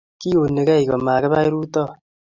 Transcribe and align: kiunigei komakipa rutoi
kiunigei 0.21 0.83
komakipa 0.89 1.39
rutoi 1.51 1.91